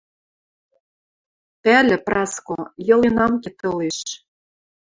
Пӓлӹ, 1.63 1.97
Праско; 2.05 2.57
йылен 2.87 3.17
ам 3.25 3.33
ке 3.43 3.49
тылеш— 3.57 3.99